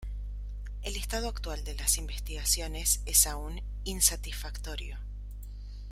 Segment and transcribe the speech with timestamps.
[0.81, 4.97] El estado actual de las investigaciones es aún insatisfactorio.